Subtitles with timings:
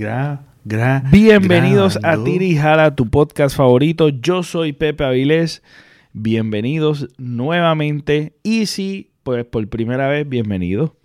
[0.00, 2.24] Grabando, gra, gra, Bienvenidos a grabando.
[2.24, 4.08] Tirijala, tu podcast favorito.
[4.08, 5.62] Yo soy Pepe Avilés.
[6.14, 8.32] Bienvenidos nuevamente.
[8.42, 10.96] Y si, pues por primera vez, bienvenido.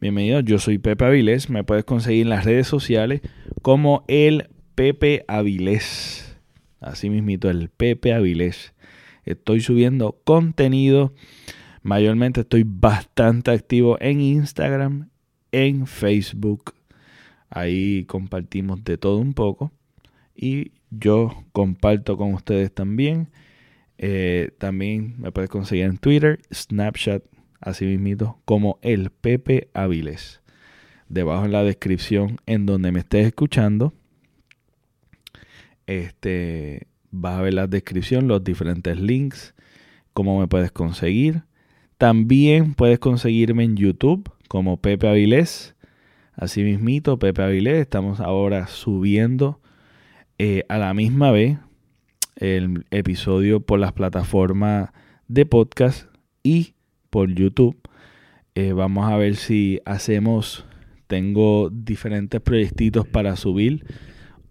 [0.00, 1.50] Bienvenido, yo soy Pepe Avilés.
[1.50, 3.22] Me puedes conseguir en las redes sociales
[3.60, 6.38] como el Pepe Avilés.
[6.80, 8.72] Así mismito, el Pepe Avilés.
[9.24, 11.12] Estoy subiendo contenido.
[11.82, 15.08] Mayormente estoy bastante activo en Instagram,
[15.50, 16.72] en Facebook.
[17.50, 19.72] Ahí compartimos de todo un poco.
[20.34, 23.28] Y yo comparto con ustedes también.
[23.98, 27.22] Eh, también me puedes conseguir en Twitter, Snapchat,
[27.60, 30.40] así mismito, como el Pepe Avilés.
[31.08, 33.92] Debajo en la descripción en donde me estés escuchando,
[35.86, 39.54] este, vas a ver la descripción, los diferentes links,
[40.12, 41.42] cómo me puedes conseguir.
[41.98, 45.73] También puedes conseguirme en YouTube como Pepe Avilés.
[46.36, 47.80] Así mismito, Pepe Avilés.
[47.80, 49.60] Estamos ahora subiendo
[50.38, 51.58] eh, a la misma vez
[52.36, 54.90] el episodio por las plataformas
[55.28, 56.08] de podcast
[56.42, 56.74] y
[57.10, 57.76] por YouTube.
[58.56, 60.66] Eh, vamos a ver si hacemos,
[61.06, 63.86] tengo diferentes proyectitos para subir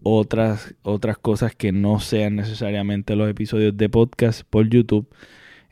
[0.04, 5.08] otras, otras cosas que no sean necesariamente los episodios de podcast por YouTube.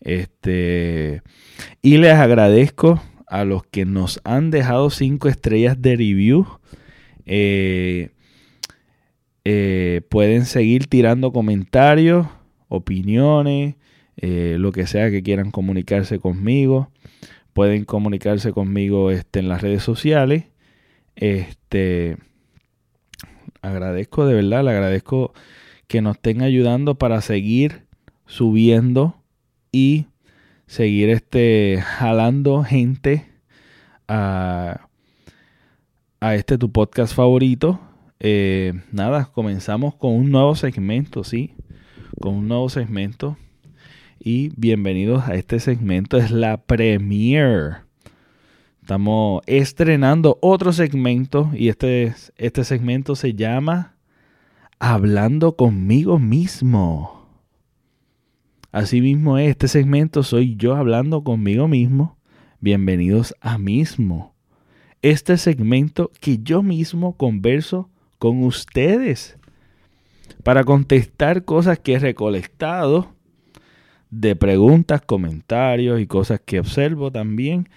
[0.02, 1.22] Este,
[1.82, 6.46] y les agradezco a los que nos han dejado cinco estrellas de review.
[7.26, 8.10] Eh,
[9.46, 12.28] eh, pueden seguir tirando comentarios,
[12.68, 13.76] opiniones,
[14.18, 16.92] eh, lo que sea que quieran comunicarse conmigo.
[17.54, 20.48] Pueden comunicarse conmigo este, en las redes sociales.
[21.16, 22.18] Este,
[23.62, 25.34] agradezco de verdad, le agradezco
[25.88, 27.86] que nos estén ayudando para seguir
[28.26, 29.16] subiendo
[29.72, 30.08] y
[30.72, 33.26] seguir este jalando gente
[34.08, 34.88] a,
[36.22, 37.82] a este tu podcast favorito.
[38.22, 41.56] Eh, nada, comenzamos con un nuevo segmento, sí,
[42.22, 43.38] con un nuevo segmento.
[44.18, 47.82] Y bienvenidos a este segmento, es la premiere.
[48.82, 53.98] Estamos estrenando otro segmento y este, este segmento se llama
[54.80, 57.21] Hablando conmigo mismo.
[58.72, 62.18] Así mismo es, este segmento soy yo hablando conmigo mismo.
[62.62, 64.34] Bienvenidos a mismo.
[65.02, 69.38] Este segmento que yo mismo converso con ustedes
[70.44, 73.14] para contestar cosas que he recolectado
[74.10, 77.68] de preguntas, comentarios y cosas que observo también.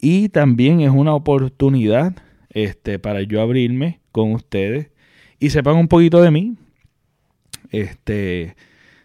[0.00, 2.16] Y también es una oportunidad
[2.48, 4.92] este, para yo abrirme con ustedes
[5.38, 6.56] y sepan un poquito de mí.
[7.70, 8.56] Este,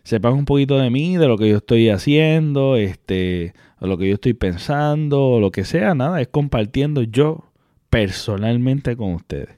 [0.04, 4.16] sepan un poquito de mí, de lo que yo estoy haciendo, este, lo que yo
[4.16, 7.52] estoy pensando, lo que sea, nada, es compartiendo yo
[7.90, 9.58] personalmente con ustedes.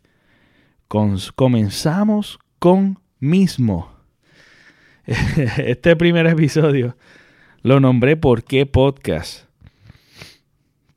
[0.88, 3.92] Con- comenzamos con mismo.
[5.58, 6.98] Este primer episodio
[7.62, 9.46] lo nombré ¿Por qué podcast?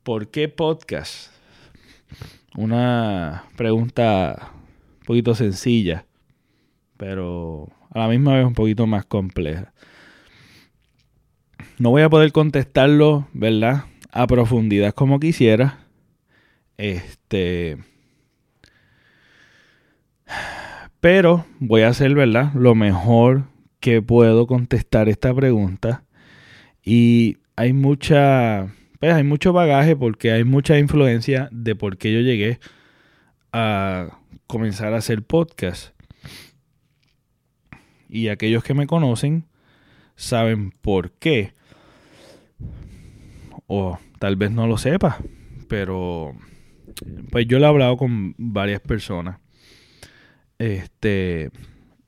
[0.03, 1.31] ¿Por qué podcast?
[2.55, 4.51] Una pregunta
[4.99, 6.05] un poquito sencilla,
[6.97, 9.73] pero a la misma vez un poquito más compleja.
[11.77, 13.85] No voy a poder contestarlo, ¿verdad?
[14.11, 15.79] A profundidad como quisiera.
[16.77, 17.77] Este.
[20.99, 22.53] Pero voy a hacer, ¿verdad?
[22.53, 23.45] Lo mejor
[23.79, 26.03] que puedo contestar esta pregunta.
[26.83, 28.67] Y hay mucha.
[28.99, 32.59] Pues hay mucho bagaje porque hay mucha influencia de por qué yo llegué
[33.53, 35.93] a comenzar a hacer podcast.
[38.09, 39.45] Y aquellos que me conocen
[40.15, 41.53] saben por qué.
[43.67, 45.19] O tal vez no lo sepa.
[45.67, 46.35] Pero
[47.31, 49.39] pues yo lo he hablado con varias personas.
[50.57, 51.51] Este.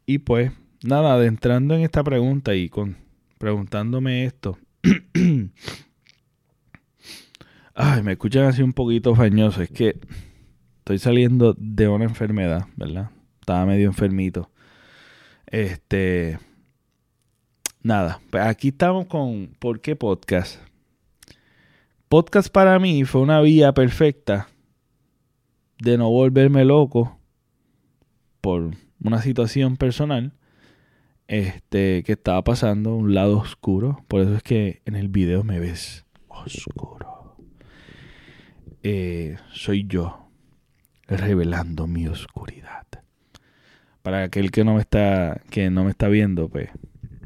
[0.06, 0.52] Y pues,
[0.84, 2.98] nada, adentrando en esta pregunta y con
[3.38, 4.58] preguntándome esto.
[7.74, 9.62] Ay, me escuchan así un poquito fañoso.
[9.62, 9.98] Es que
[10.80, 13.10] estoy saliendo de una enfermedad, ¿verdad?
[13.40, 14.51] Estaba medio enfermito.
[15.52, 16.40] Este.
[17.84, 20.62] Nada, pues aquí estamos con ¿Por qué podcast?
[22.08, 24.48] Podcast para mí fue una vía perfecta
[25.80, 27.20] de no volverme loco
[28.40, 28.72] por
[29.04, 30.34] una situación personal
[31.28, 35.60] este que estaba pasando un lado oscuro por eso es que en el video me
[35.60, 37.38] ves oscuro
[38.84, 40.30] Eh, soy yo
[41.08, 42.41] revelando mi oscuridad
[44.02, 46.70] para aquel que no me está que no me está viendo pues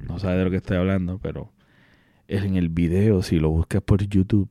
[0.08, 1.52] no sabe de lo que estoy hablando pero
[2.28, 4.50] en el video si lo buscas por YouTube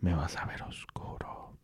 [0.00, 1.54] me vas a ver oscuro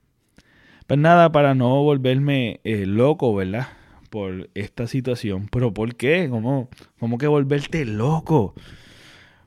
[0.86, 3.68] Pues nada, para no volverme eh, loco, ¿verdad?
[4.10, 5.48] Por esta situación.
[5.50, 6.28] ¿Pero por qué?
[6.30, 6.68] ¿Cómo,
[7.00, 8.54] ¿Cómo que volverte loco?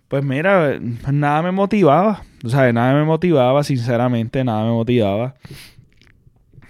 [0.09, 2.23] Pues mira, nada me motivaba.
[2.43, 5.35] O sea, nada me motivaba, sinceramente, nada me motivaba.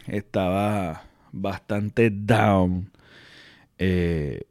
[0.07, 2.91] Estaba bastante down
[3.79, 4.41] eh,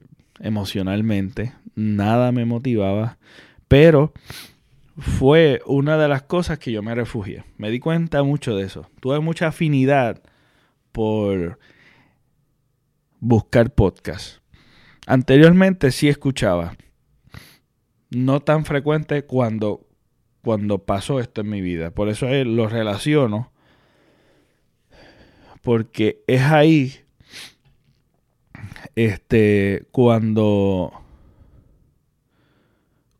[0.40, 1.52] emocionalmente.
[1.74, 3.18] Nada me motivaba.
[3.68, 4.12] Pero
[4.96, 7.44] fue una de las cosas que yo me refugié.
[7.56, 8.90] Me di cuenta mucho de eso.
[9.00, 10.22] Tuve mucha afinidad
[10.90, 11.58] por
[13.20, 14.38] buscar podcast.
[15.06, 16.76] Anteriormente sí escuchaba.
[18.10, 19.86] No tan frecuente cuando,
[20.42, 21.90] cuando pasó esto en mi vida.
[21.90, 23.52] Por eso lo relaciono.
[25.62, 27.04] Porque es ahí
[28.96, 30.92] este cuando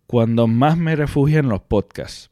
[0.08, 2.30] cuando más me refugio en los podcasts.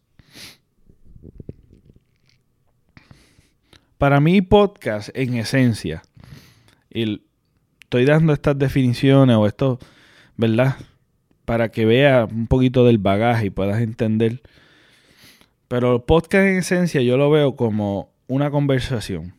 [3.99, 6.03] Para mí, podcast en esencia,
[6.91, 7.23] y
[7.83, 9.79] estoy dando estas definiciones o esto,
[10.37, 10.77] ¿verdad?
[11.45, 14.43] Para que vea un poquito del bagaje y puedas entender.
[15.69, 19.36] Pero podcast en esencia yo lo veo como una conversación.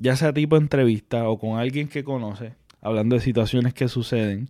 [0.00, 4.48] Ya sea tipo entrevista o con alguien que conoce, hablando de situaciones que suceden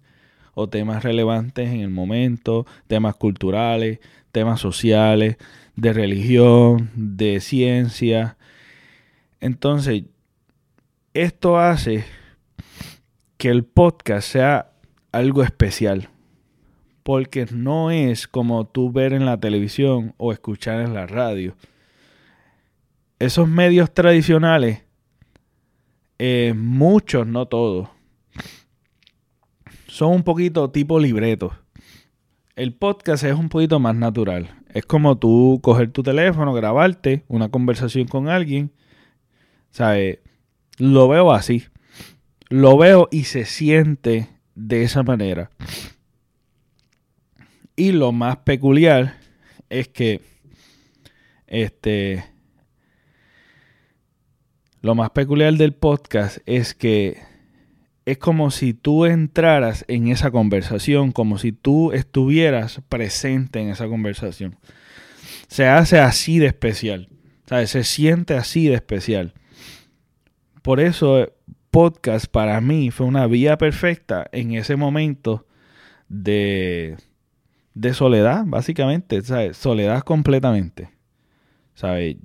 [0.54, 3.98] o temas relevantes en el momento, temas culturales,
[4.30, 5.38] temas sociales,
[5.74, 8.36] de religión, de ciencia.
[9.40, 10.04] Entonces,
[11.14, 12.04] esto hace
[13.36, 14.70] que el podcast sea
[15.10, 16.10] algo especial,
[17.02, 21.56] porque no es como tú ver en la televisión o escuchar en la radio.
[23.18, 24.84] Esos medios tradicionales,
[26.22, 27.88] eh, muchos, no todos,
[29.86, 31.54] son un poquito tipo libretos.
[32.56, 34.54] El podcast es un poquito más natural.
[34.74, 38.70] Es como tú coger tu teléfono, grabarte una conversación con alguien.
[39.70, 40.18] ¿Sabes?
[40.76, 41.64] Lo veo así.
[42.50, 45.50] Lo veo y se siente de esa manera.
[47.76, 49.16] Y lo más peculiar
[49.70, 50.20] es que
[51.46, 52.29] este
[54.82, 57.18] lo más peculiar del podcast es que
[58.06, 63.88] es como si tú entraras en esa conversación, como si tú estuvieras presente en esa
[63.88, 64.56] conversación.
[65.48, 67.08] Se hace así de especial,
[67.66, 69.34] se siente así de especial.
[70.62, 71.30] Por eso
[71.70, 75.46] podcast para mí fue una vía perfecta en ese momento
[76.08, 76.96] de,
[77.74, 79.22] de soledad, básicamente,
[79.52, 80.90] soledad completamente.
[81.74, 82.16] ¿Sabes?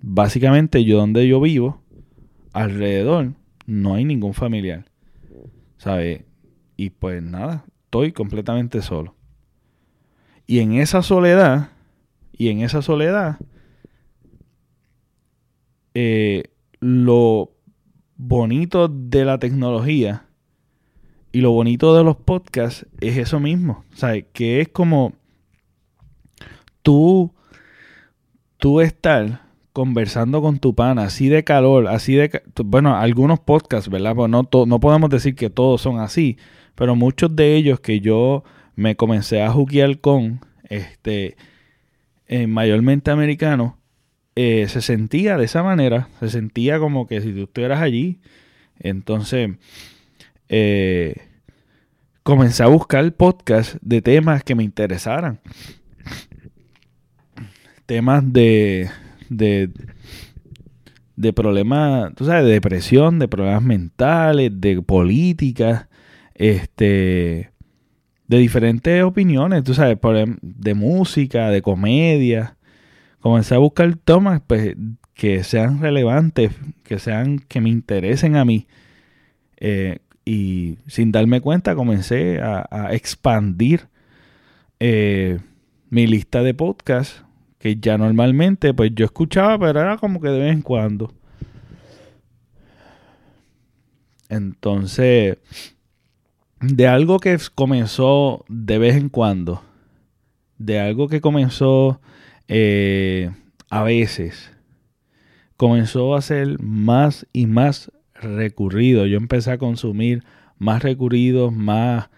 [0.00, 1.82] Básicamente yo donde yo vivo,
[2.52, 3.34] alrededor,
[3.66, 4.90] no hay ningún familiar.
[5.80, 6.24] ¿sabes?
[6.76, 9.14] Y pues nada, estoy completamente solo.
[10.46, 11.70] Y en esa soledad,
[12.32, 13.38] y en esa soledad,
[15.94, 16.44] eh,
[16.80, 17.52] lo
[18.16, 20.26] bonito de la tecnología
[21.32, 24.26] y lo bonito de los podcasts es eso mismo, ¿sabes?
[24.34, 25.14] Que es como
[26.82, 27.32] tú,
[28.58, 32.42] tú estar conversando con tu pana, así de calor, así de...
[32.64, 34.14] Bueno, algunos podcasts, ¿verdad?
[34.14, 36.38] Pues no, podemos decir que todos son así,
[36.74, 41.36] pero muchos de ellos que yo me comencé a juguear con, este,
[42.26, 43.74] eh, mayormente americanos,
[44.36, 48.20] eh, se sentía de esa manera, se sentía como que si tú estuvieras allí,
[48.78, 49.50] entonces
[50.48, 51.16] eh,
[52.22, 55.40] comencé a buscar podcasts de temas que me interesaran,
[57.86, 58.88] temas de
[59.30, 59.70] de,
[61.16, 65.88] de problemas, tú sabes, de depresión, de problemas mentales, de política,
[66.34, 67.50] este,
[68.26, 72.56] de diferentes opiniones, tú sabes, em, de música, de comedia.
[73.20, 74.76] Comencé a buscar temas pues,
[75.14, 76.52] que sean relevantes,
[76.84, 78.66] que sean, que me interesen a mí.
[79.58, 83.88] Eh, y sin darme cuenta comencé a, expandir
[84.78, 85.38] eh,
[85.90, 87.24] mi lista de podcasts
[87.60, 91.12] que ya normalmente pues yo escuchaba, pero era como que de vez en cuando.
[94.30, 95.36] Entonces,
[96.60, 99.62] de algo que comenzó de vez en cuando,
[100.56, 102.00] de algo que comenzó
[102.48, 103.30] eh,
[103.68, 104.50] a veces,
[105.58, 109.04] comenzó a ser más y más recurrido.
[109.04, 110.24] Yo empecé a consumir
[110.58, 112.08] más recurridos, más...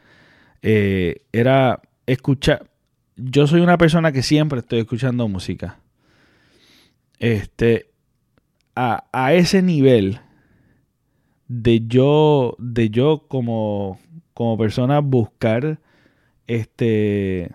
[0.65, 2.72] Eh, era escuchar,
[3.17, 5.79] yo soy una persona que siempre estoy escuchando música.
[7.19, 7.91] Este,
[8.75, 10.21] a, a ese nivel
[11.49, 14.01] de yo, de yo como,
[14.35, 15.79] como persona buscar,
[16.47, 17.53] este,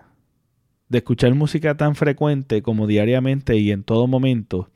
[0.88, 4.70] de escuchar música tan frecuente como diariamente y en todo momento,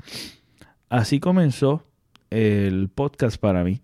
[0.89, 1.85] así comenzó
[2.31, 3.81] el podcast para mí.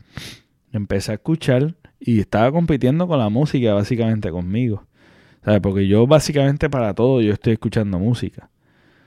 [0.72, 4.87] Empecé a escuchar y estaba compitiendo con la música básicamente conmigo.
[5.48, 5.62] ¿Sabes?
[5.62, 8.50] Porque yo básicamente para todo yo estoy escuchando música.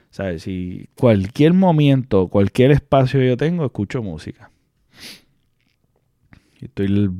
[0.10, 0.42] ¿Sabes?
[0.42, 4.50] Si cualquier momento, cualquier espacio yo tengo, escucho música.
[6.60, 7.12] Estoy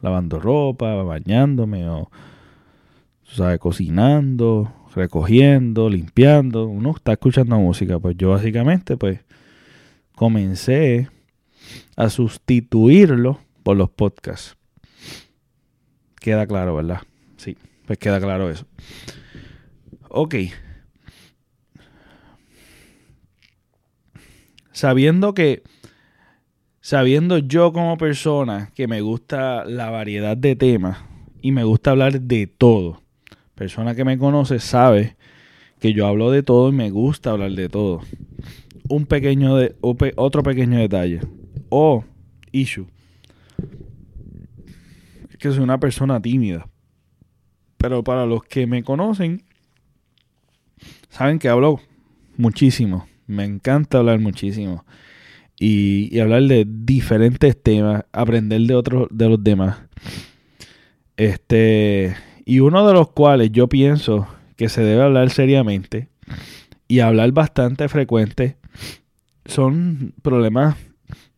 [0.00, 2.10] lavando ropa, bañándome o,
[3.24, 3.58] ¿sabes?
[3.58, 6.64] Cocinando, recogiendo, limpiando.
[6.64, 7.98] Uno está escuchando música.
[7.98, 9.20] Pues yo básicamente, pues,
[10.14, 11.10] comencé
[11.96, 14.56] a sustituirlo por los podcasts.
[16.18, 17.02] Queda claro, ¿verdad?
[17.36, 17.58] Sí,
[17.90, 18.68] pues queda claro eso.
[20.10, 20.36] Ok.
[24.70, 25.64] sabiendo que,
[26.80, 30.98] sabiendo yo como persona que me gusta la variedad de temas
[31.42, 33.02] y me gusta hablar de todo,
[33.56, 35.16] persona que me conoce sabe
[35.80, 38.02] que yo hablo de todo y me gusta hablar de todo.
[38.88, 39.74] Un pequeño de,
[40.14, 41.22] otro pequeño detalle
[41.70, 42.04] o
[42.52, 42.86] issue
[45.28, 46.68] es que soy una persona tímida.
[47.80, 49.42] Pero para los que me conocen,
[51.08, 51.80] saben que hablo
[52.36, 53.08] muchísimo.
[53.26, 54.84] Me encanta hablar muchísimo.
[55.58, 59.78] Y, hablar de diferentes temas, aprender de otros, de los demás.
[61.16, 66.10] Este, y uno de los cuales yo pienso que se debe hablar seriamente
[66.86, 68.58] y hablar bastante frecuente
[69.46, 70.76] son problemas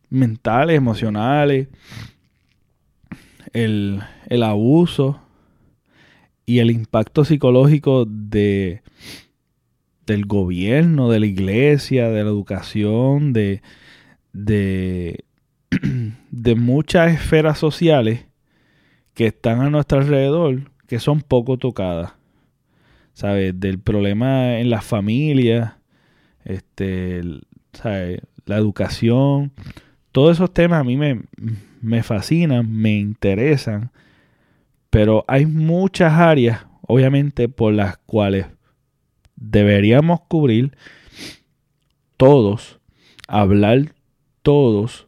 [0.09, 1.69] mentales, emocionales,
[3.53, 5.22] el, el abuso
[6.45, 8.81] y el impacto psicológico de,
[10.05, 13.61] del gobierno, de la iglesia, de la educación, de,
[14.33, 15.23] de,
[16.55, 18.25] muchas esferas sociales
[19.13, 22.13] que están a nuestro alrededor que son poco tocadas.
[23.13, 23.59] ¿Sabes?
[23.59, 25.73] Del problema en las familias,
[26.45, 27.21] este,
[27.83, 29.51] la educación,
[30.11, 31.21] todos esos temas a mí me,
[31.81, 33.91] me fascinan, me interesan,
[34.93, 38.45] pero hay muchas áreas, obviamente, por las cuales
[39.35, 40.77] deberíamos cubrir
[42.15, 42.79] todos,
[43.27, 43.95] hablar
[44.43, 45.07] todos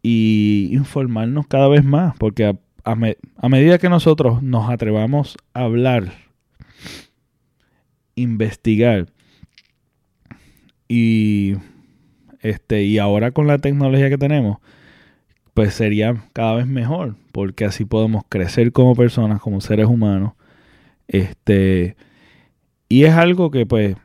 [0.00, 6.14] y informarnos cada vez más, porque a, medida que nosotros nos atrevamos a hablar,
[8.14, 9.08] investigar
[10.88, 11.56] y
[12.40, 14.56] este y ahora con la tecnología que tenemos,
[15.52, 20.34] pues sería cada vez mejor, porque así podemos crecer como personas, como seres humanos,
[21.08, 21.96] este
[22.88, 23.96] y es algo que pues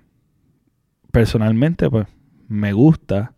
[1.12, 2.08] personalmente pues
[2.48, 3.34] me gusta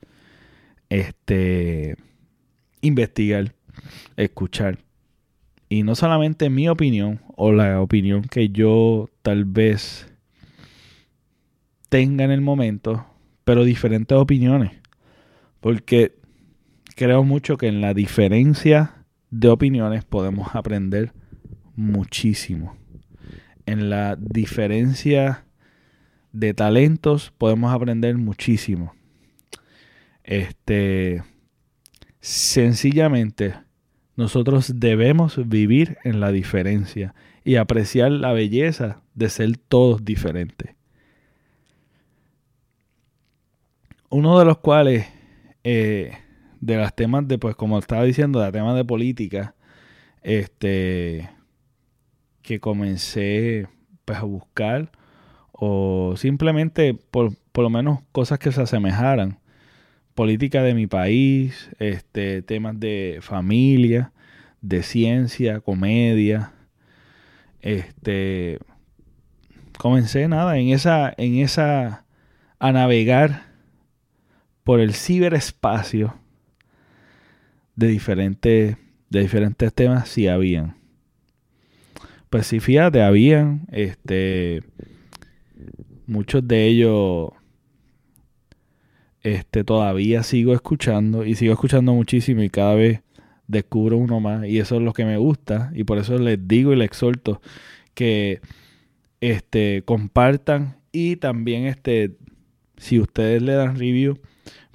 [0.90, 1.96] este
[2.82, 3.54] investigar,
[4.16, 4.80] escuchar.
[5.70, 10.08] Y no solamente mi opinión o la opinión que yo tal vez
[11.90, 13.06] tenga en el momento,
[13.44, 14.72] pero diferentes opiniones.
[15.60, 16.16] Porque
[16.96, 18.99] creo mucho que en la diferencia
[19.32, 21.14] de opiniones podemos aprender
[21.76, 22.80] muchísimo
[23.70, 25.46] en la diferencia
[26.32, 28.96] de talentos podemos aprender muchísimo.
[30.24, 31.24] Este,
[32.20, 33.54] sencillamente,
[34.16, 40.76] nosotros debemos vivir en la diferencia y apreciar la belleza de ser todos diferentes.
[44.10, 45.06] Uno de los cuales,
[45.64, 46.18] eh,
[46.62, 49.56] de los temas de, pues como estaba diciendo, de temas de política,
[50.22, 51.30] este,
[52.42, 53.68] que comencé
[54.06, 54.92] pues, a buscar
[55.52, 59.40] o simplemente por, por lo menos cosas que se asemejaran.
[60.16, 64.12] Política de mi país, este, temas de familia,
[64.62, 66.54] de ciencia, comedia.
[67.62, 68.60] Este
[69.78, 72.06] comencé nada en esa en esa
[72.60, 73.46] a navegar
[74.64, 76.19] por el ciberespacio
[77.80, 78.78] de diferentes
[79.10, 80.76] de diferentes temas si habían.
[82.30, 84.62] Pues sí, fíjate, habían este,
[86.06, 87.30] muchos de ellos
[89.24, 93.02] este, todavía sigo escuchando y sigo escuchando muchísimo y cada vez
[93.48, 96.72] descubro uno más y eso es lo que me gusta y por eso les digo
[96.72, 97.42] y les exhorto
[97.96, 98.42] que
[99.22, 102.18] este, compartan y también este,
[102.78, 104.20] si ustedes le dan review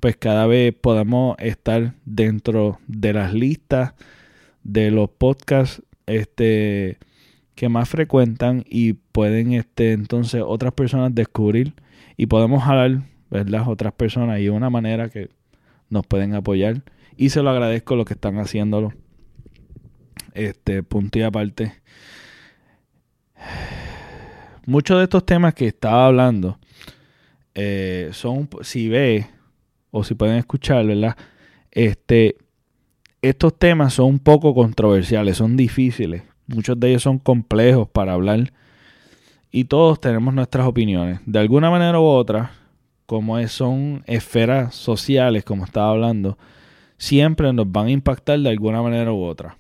[0.04, 3.94] pues cada vez podamos estar dentro de las listas
[4.62, 6.99] de los podcasts este
[7.54, 11.73] que más frecuentan y pueden este, entonces otras personas descubrir
[12.18, 15.30] y podemos hablar las otras personas y de una manera que
[15.88, 16.82] nos pueden apoyar.
[17.16, 18.92] Y se lo agradezco lo que están haciéndolo.
[20.34, 21.73] Este punto y aparte.
[24.66, 26.58] Muchos de estos temas que estaba hablando
[27.54, 29.28] eh, son si ve
[29.97, 31.17] o si pueden escuchar verdad
[31.71, 32.37] Este,
[33.23, 36.25] estos temas son un poco controversiales, son difíciles.
[36.49, 38.53] Muchos de ellos son complejos para hablar.
[39.53, 41.21] Y todos tenemos nuestras opiniones.
[41.27, 42.51] De alguna manera u otra,
[43.07, 46.39] como son esferas sociales, como estaba hablando,
[46.99, 49.59] siempre nos van a impactar de alguna manera u otra.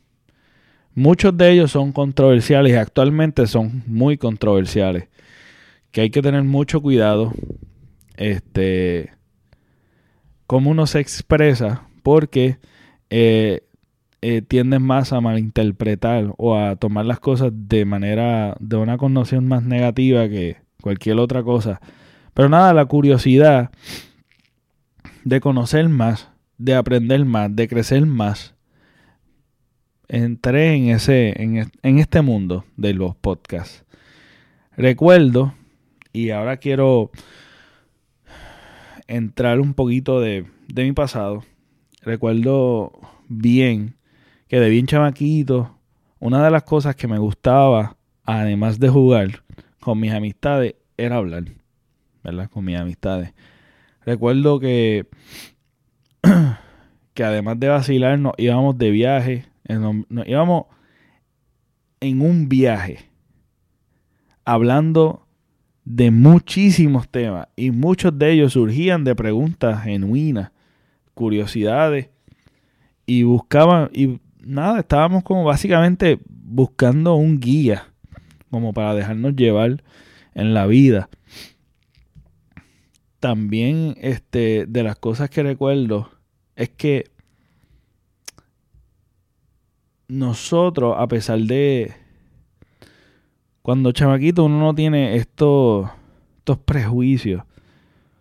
[0.96, 5.06] Muchos de ellos son controversiales y actualmente son muy controversiales.
[5.92, 7.32] Que hay que tener mucho cuidado.
[8.16, 9.14] Este.
[10.46, 11.88] Cómo uno se expresa.
[12.02, 12.58] Porque
[13.10, 13.62] eh,
[14.20, 18.56] eh, tienden más a malinterpretar o a tomar las cosas de manera.
[18.60, 21.80] de una connotación más negativa que cualquier otra cosa.
[22.34, 23.70] Pero nada, la curiosidad
[25.24, 28.54] de conocer más, de aprender más, de crecer más.
[30.08, 33.84] Entré en ese, en, este mundo de los podcasts.
[34.76, 35.54] Recuerdo,
[36.12, 37.10] y ahora quiero
[39.06, 41.44] entrar un poquito de, de mi pasado.
[42.02, 42.92] Recuerdo
[43.28, 43.96] bien
[44.48, 45.78] que de bien chamaquito,
[46.18, 49.42] una de las cosas que me gustaba, además de jugar
[49.80, 51.44] con mis amistades, era hablar.
[52.24, 52.50] ¿verdad?
[52.50, 53.32] Con mis amistades.
[54.04, 55.06] Recuerdo que,
[57.14, 60.64] que además de vacilar, nos íbamos de viaje, nos íbamos
[62.00, 63.10] en un viaje
[64.44, 65.23] hablando
[65.84, 70.50] de muchísimos temas y muchos de ellos surgían de preguntas genuinas,
[71.14, 72.08] curiosidades
[73.06, 77.88] y buscaban y nada, estábamos como básicamente buscando un guía
[78.50, 79.82] como para dejarnos llevar
[80.34, 81.08] en la vida.
[83.20, 86.10] También este, de las cosas que recuerdo
[86.56, 87.10] es que
[90.08, 91.94] nosotros, a pesar de
[93.64, 95.88] cuando chamaquito uno no tiene estos,
[96.36, 97.44] estos prejuicios,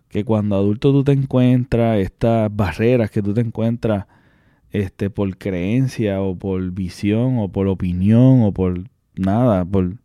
[0.07, 4.05] que cuando adulto tú te encuentras, estas barreras que tú te encuentras
[4.69, 9.97] este, por creencia o por visión o por opinión o por nada, por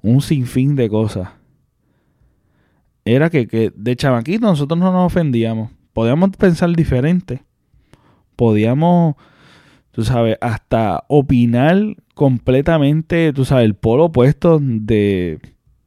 [0.00, 1.28] un sinfín de cosas
[3.04, 5.70] era que, de chamaquito nosotros no nos ofendíamos.
[5.92, 7.42] Podíamos pensar diferente.
[8.36, 9.16] Podíamos,
[9.90, 11.76] tú sabes, hasta opinar
[12.18, 15.38] completamente, tú sabes, el polo opuesto de,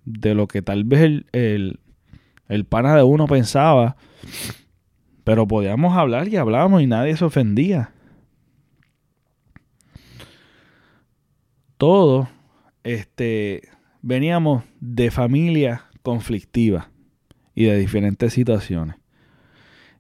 [0.06, 1.82] de lo que tal vez el, el,
[2.48, 3.98] el pana de uno pensaba.
[5.26, 7.92] Pero podíamos hablar y hablábamos y nadie se ofendía.
[11.76, 12.30] Todos
[12.86, 13.68] este,
[14.02, 16.88] veníamos de familias conflictivas
[17.54, 18.96] y de diferentes situaciones.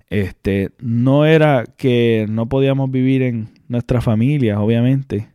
[0.10, 5.31] Este, no era que no podíamos vivir en nuestra familia, obviamente,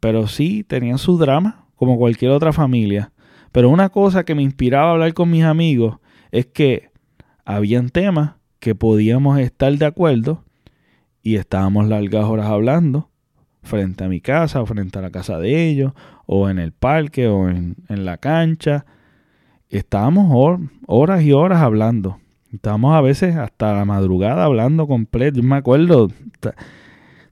[0.00, 3.12] pero sí tenían su drama, como cualquier otra familia.
[3.52, 5.98] Pero una cosa que me inspiraba a hablar con mis amigos
[6.30, 6.90] es que
[7.44, 10.44] habían temas que podíamos estar de acuerdo
[11.22, 13.10] y estábamos largas horas hablando
[13.62, 15.92] frente a mi casa frente a la casa de ellos
[16.26, 18.86] o en el parque o en, en la cancha
[19.70, 22.18] estábamos horas y horas hablando.
[22.52, 25.40] Estábamos a veces hasta la madrugada hablando completo.
[25.40, 26.08] Yo me acuerdo,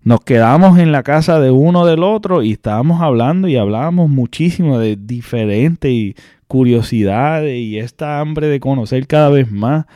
[0.03, 4.79] nos quedamos en la casa de uno del otro y estábamos hablando y hablábamos muchísimo
[4.79, 6.15] de diferentes
[6.47, 9.87] curiosidades y esta hambre de conocer cada vez más,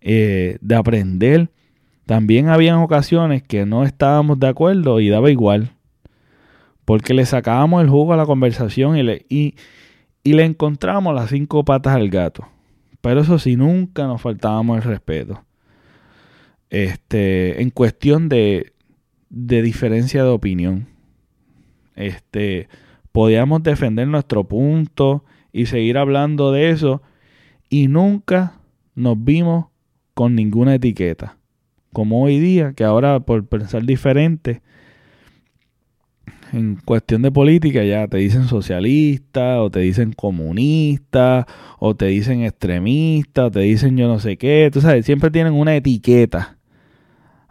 [0.00, 1.50] eh, de aprender.
[2.06, 5.72] También habían ocasiones que no estábamos de acuerdo y daba igual,
[6.84, 9.54] porque le sacábamos el jugo a la conversación y, le, y
[10.22, 12.46] y le encontramos las cinco patas al gato.
[13.00, 15.42] Pero eso sí, nunca nos faltábamos el respeto.
[16.68, 18.74] Este, en cuestión de,
[19.30, 20.88] de diferencia de opinión.
[21.96, 22.68] Este,
[23.12, 27.02] podíamos defender nuestro punto y seguir hablando de eso
[27.68, 28.60] y nunca
[28.94, 29.66] nos vimos
[30.14, 31.38] con ninguna etiqueta.
[31.92, 34.62] Como hoy día, que ahora por pensar diferente,
[36.52, 41.46] en cuestión de política ya te dicen socialista o te dicen comunista
[41.78, 45.52] o te dicen extremista o te dicen yo no sé qué, tú sabes, siempre tienen
[45.52, 46.59] una etiqueta.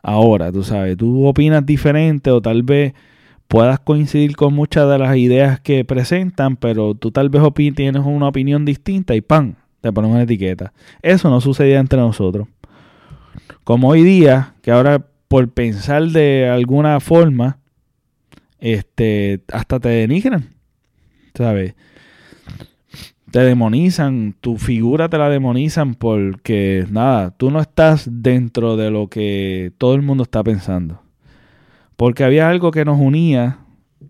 [0.01, 2.93] Ahora, tú sabes, tú opinas diferente o tal vez
[3.47, 7.41] puedas coincidir con muchas de las ideas que presentan, pero tú tal vez
[7.75, 9.55] tienes una opinión distinta y ¡pam!
[9.81, 10.73] te ponen una etiqueta.
[11.01, 12.47] Eso no sucedía entre nosotros.
[13.63, 17.59] Como hoy día, que ahora por pensar de alguna forma,
[18.59, 20.55] este, hasta te denigran,
[21.33, 21.75] ¿sabes?
[23.31, 29.07] Te demonizan, tu figura te la demonizan porque, nada, tú no estás dentro de lo
[29.07, 31.01] que todo el mundo está pensando.
[31.95, 33.59] Porque había algo que nos unía,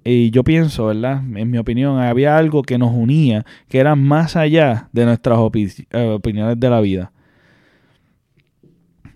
[0.05, 1.21] y yo pienso, ¿verdad?
[1.35, 6.07] En mi opinión, había algo que nos unía, que era más allá de nuestras eh,
[6.07, 7.11] opiniones de la vida.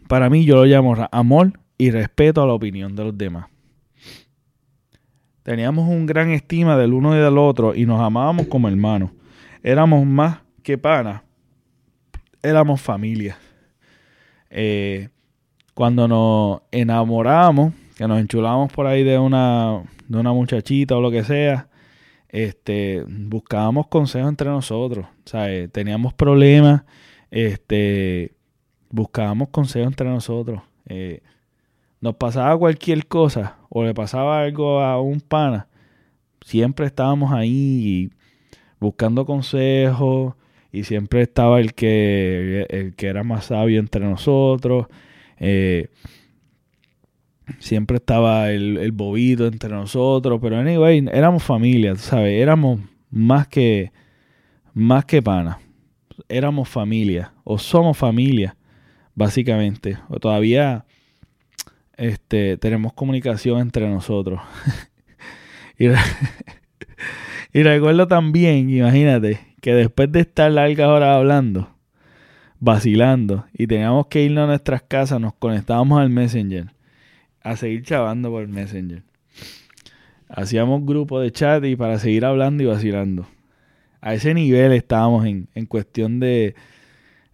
[0.10, 3.48] Para mí yo lo llamo amor y respeto a la opinión de los demás.
[5.44, 9.12] Teníamos un gran estima del uno y del otro y nos amábamos como hermanos.
[9.64, 11.22] Éramos más que panas.
[12.42, 13.38] Éramos familia.
[14.50, 15.08] Eh,
[15.74, 21.10] cuando nos enamorábamos, que nos enchulábamos por ahí de una, de una muchachita o lo
[21.10, 21.70] que sea,
[22.28, 25.08] este, buscábamos consejos entre nosotros.
[25.26, 25.72] ¿sabes?
[25.72, 26.84] Teníamos problemas,
[27.32, 28.34] este,
[28.90, 30.62] buscábamos consejos entre nosotros.
[30.88, 31.22] Eh,
[32.02, 35.70] nos pasaba cualquier cosa o le pasaba algo a un pana,
[36.42, 38.12] siempre estábamos ahí
[38.84, 40.36] buscando consejos
[40.72, 44.88] y siempre estaba el que, el que era más sabio entre nosotros.
[45.40, 45.90] Eh,
[47.60, 52.42] siempre estaba el, el, bobito entre nosotros, pero anyway, éramos familia, ¿sabes?
[52.42, 53.92] Éramos más que,
[54.74, 55.60] más que pana.
[56.30, 58.56] Éramos familia, o somos familia,
[59.16, 59.98] básicamente.
[60.10, 60.86] O todavía
[61.98, 64.42] este, tenemos comunicación entre nosotros.
[65.78, 65.88] y,
[67.54, 71.70] y, recuerdo también, imagínate, que después de estar largas horas hablando,
[72.60, 76.68] vacilando, y teníamos que irnos a nuestras casas, nos conectábamos al Messenger,
[77.42, 79.04] a seguir chavando por el Messenger.
[80.30, 83.28] Hacíamos grupo de chat y para seguir hablando y vacilando.
[84.02, 86.56] A ese nivel estábamos en, en cuestión de,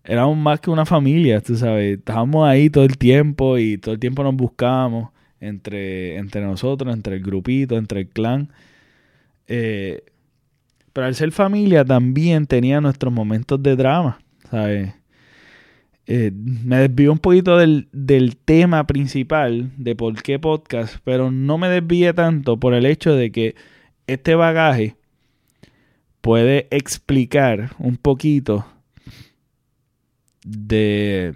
[0.04, 2.00] éramos más que una familia, tú sabes.
[2.00, 7.18] Estábamos ahí todo el tiempo y todo el tiempo nos buscábamos entre, entre nosotros, entre
[7.18, 8.50] el grupito, entre el clan.
[9.50, 10.04] Eh,
[10.94, 14.94] pero al ser familia también tenía nuestros momentos de drama, ¿sabes?
[16.06, 21.58] Eh, me desvío un poquito del, del, tema principal de por qué podcast, pero no
[21.58, 23.56] me desvíe tanto por el hecho de que
[24.08, 24.96] este bagaje
[26.22, 28.66] puede explicar un poquito
[30.44, 31.36] de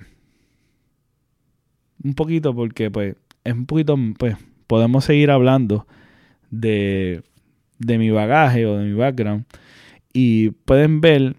[2.03, 5.87] un poquito porque pues es un poquito pues podemos seguir hablando
[6.49, 7.23] de
[7.85, 9.45] de mi bagaje o de mi background
[10.13, 11.35] y pueden ver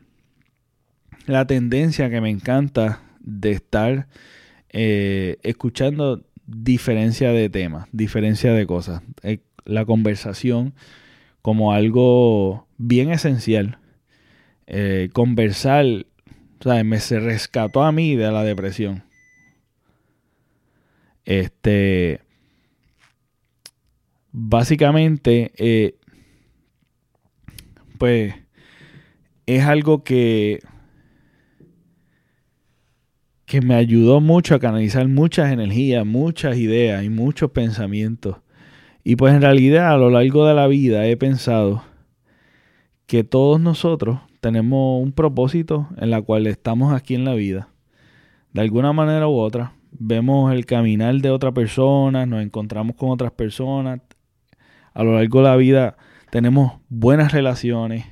[1.26, 4.08] la tendencia que me encanta de estar
[4.70, 10.74] eh, escuchando diferencia de temas, diferencia de cosas, eh, la conversación
[11.40, 13.78] como algo bien esencial.
[14.66, 15.84] Eh, conversar
[16.84, 19.04] me se rescató a mí de la depresión.
[21.24, 22.20] Este.
[24.32, 25.52] Básicamente,
[27.98, 28.34] pues
[29.46, 30.60] es algo que
[33.46, 38.36] que me ayudó mucho a canalizar muchas energías, muchas ideas y muchos pensamientos.
[39.04, 41.84] Y pues en realidad a lo largo de la vida he pensado
[43.06, 47.68] que todos nosotros tenemos un propósito en la cual estamos aquí en la vida.
[48.52, 53.32] De alguna manera u otra, vemos el caminar de otra persona, nos encontramos con otras
[53.32, 54.00] personas.
[54.94, 55.96] A lo largo de la vida
[56.34, 58.06] tenemos buenas relaciones.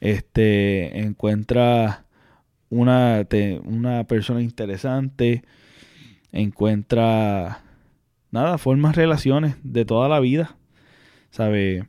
[0.00, 2.06] Este, encuentra
[2.70, 3.26] una,
[3.64, 5.44] una persona interesante,
[6.32, 7.62] encuentra
[8.30, 10.56] nada, formas relaciones de toda la vida.
[11.30, 11.88] ¿Sabe?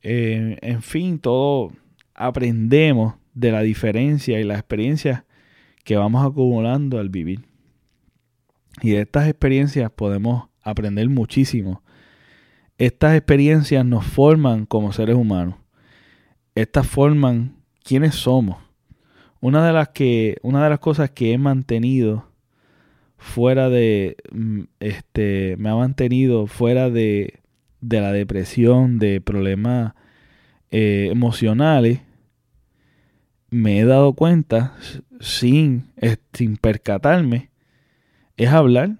[0.00, 1.72] En fin, todo
[2.14, 5.24] aprendemos de la diferencia y las experiencias
[5.84, 7.44] que vamos acumulando al vivir.
[8.80, 11.82] Y de estas experiencias podemos aprender muchísimo.
[12.80, 15.56] Estas experiencias nos forman como seres humanos.
[16.54, 18.56] Estas forman quiénes somos.
[19.42, 22.24] Una de las que una de las cosas que he mantenido
[23.18, 27.40] fuera de mm, este me ha mantenido fuera de,
[27.82, 29.92] de la depresión, de problemas
[30.70, 32.00] eh, emocionales,
[33.50, 34.74] me he dado cuenta
[35.20, 35.92] sin,
[36.32, 37.50] sin percatarme
[38.38, 38.96] es hablar,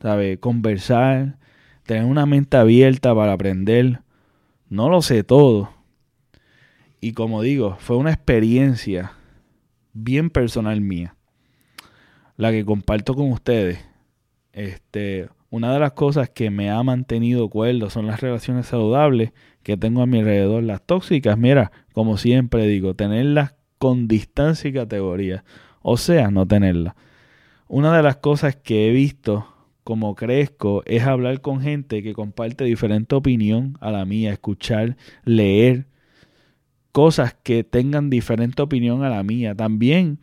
[0.00, 0.38] ¿sabe?
[0.38, 1.36] Conversar,
[1.90, 4.02] tener una mente abierta para aprender.
[4.68, 5.70] No lo sé todo.
[7.00, 9.14] Y como digo, fue una experiencia
[9.92, 11.16] bien personal mía,
[12.36, 13.84] la que comparto con ustedes.
[14.52, 19.32] Este, una de las cosas que me ha mantenido cuerdo son las relaciones saludables
[19.64, 20.62] que tengo a mi alrededor.
[20.62, 25.42] Las tóxicas, mira, como siempre digo, tenerlas con distancia y categoría.
[25.82, 26.94] O sea, no tenerla.
[27.66, 29.48] Una de las cosas que he visto
[29.84, 35.86] como crezco es hablar con gente que comparte diferente opinión a la mía, escuchar, leer
[36.92, 39.54] cosas que tengan diferente opinión a la mía.
[39.54, 40.18] También,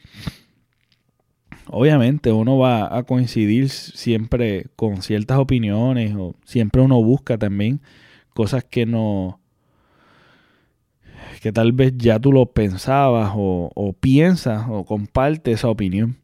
[1.67, 7.81] obviamente, uno va a coincidir siempre con ciertas opiniones o siempre uno busca también
[8.33, 9.39] cosas que no
[11.41, 16.17] que tal vez ya tú lo pensabas o, piensas o compartes esa opinión.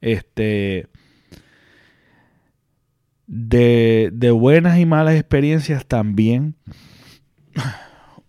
[0.00, 0.88] Este,
[3.26, 6.54] de, de buenas y malas experiencias también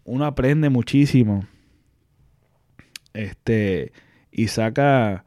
[0.08, 1.46] uno aprende muchísimo.
[3.14, 3.92] Este,
[4.32, 5.26] y saca,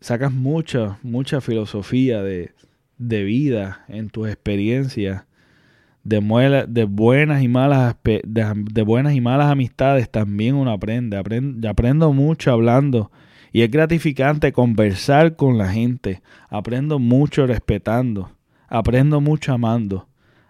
[0.00, 2.52] sacas mucha, mucha filosofía de,
[2.98, 5.24] de vida en tus experiencias.
[6.02, 6.20] De,
[6.68, 11.16] de, buenas y malas de, buenas y malas amistades también uno aprende.
[11.16, 11.66] aprende.
[11.66, 13.10] Aprendo mucho hablando
[13.50, 16.20] y es gratificante conversar con la gente.
[16.50, 18.30] Aprendo mucho respetando.
[18.74, 20.08] Aprendo mucho amando.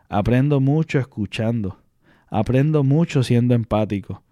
[0.08, 1.76] Aprendo mucho escuchando.
[2.30, 4.22] Aprendo mucho siendo empático.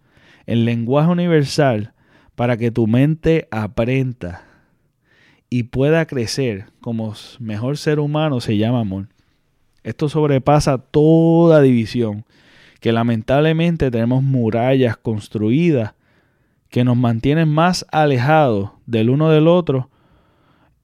[0.47, 1.93] El lenguaje universal
[2.35, 4.45] para que tu mente aprenda
[5.51, 9.09] y pueda crecer como mejor ser humano se llama amor.
[9.83, 12.25] Esto sobrepasa toda división,
[12.81, 15.93] que lamentablemente tenemos murallas construidas
[16.71, 19.91] que nos mantienen más alejados del uno del otro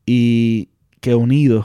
[0.05, 0.69] y
[1.01, 1.65] que unidos,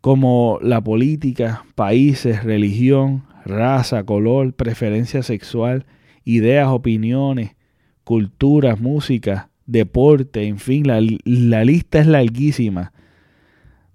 [0.00, 5.86] como la política, países, religión, raza, color, preferencia sexual,
[6.24, 7.56] ideas, opiniones,
[8.04, 12.92] culturas, música, deporte, en fin, la, la lista es larguísima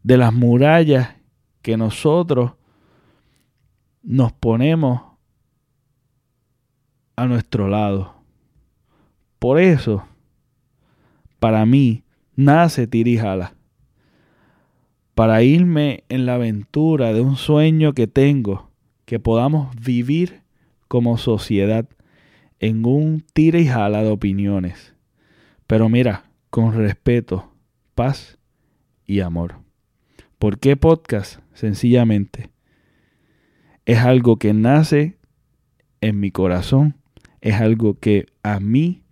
[0.04, 1.16] de las murallas
[1.62, 2.54] que nosotros
[4.04, 5.02] nos ponemos
[7.16, 8.14] a nuestro lado.
[9.40, 10.06] Por eso,
[11.40, 12.04] para mí,
[12.36, 13.55] nace Tirijala.
[15.16, 18.70] Para irme en la aventura de un sueño que tengo,
[19.06, 20.42] que podamos vivir
[20.88, 21.88] como sociedad
[22.60, 24.94] en un tira y jala de opiniones.
[25.68, 27.52] Pero mira, con respeto,
[27.96, 28.38] paz
[29.06, 29.56] y amor.
[30.38, 31.40] ¿Por qué podcast?
[31.54, 32.50] Sencillamente,
[33.86, 35.18] es algo que nace
[36.02, 36.96] en mi corazón,
[37.42, 39.04] es algo que a mí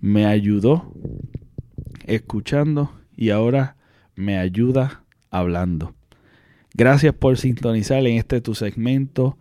[0.00, 0.94] me ayudó
[2.06, 3.76] escuchando y ahora
[4.14, 5.94] me ayuda hablando.
[6.74, 9.36] Gracias por sintonizar en este tu segmento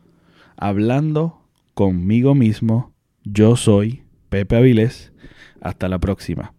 [0.62, 1.42] Hablando
[1.74, 2.92] conmigo mismo.
[3.24, 5.14] Yo soy Pepe Avilés.
[5.62, 6.54] Hasta la próxima.